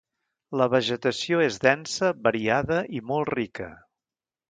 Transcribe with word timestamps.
La 0.61 0.67
vegetació 0.73 1.43
és 1.49 1.61
densa, 1.67 2.11
variada 2.31 2.83
i 3.01 3.07
molt 3.13 3.35
rica. 3.41 3.73